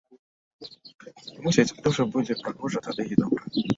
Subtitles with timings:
[1.47, 3.43] Мусіць, дужа будзе прыгожа тады і добра.